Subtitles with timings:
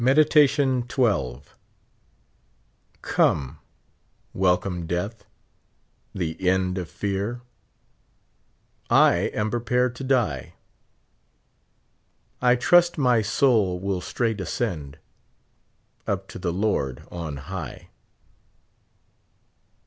[0.03, 1.43] Meditation XII.
[3.03, 3.59] Come,
[4.33, 5.25] welcome death,
[6.15, 7.41] the end of fear,
[8.89, 10.55] I am prepared to die;
[12.39, 14.97] 1 trust my soul will straight ascend,
[16.07, 17.89] Up to the Lord on high.